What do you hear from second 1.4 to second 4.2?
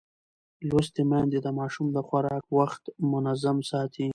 د ماشوم د خوراک وخت منظم ساتي.